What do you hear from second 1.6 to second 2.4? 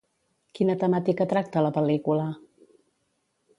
la pel·lícula?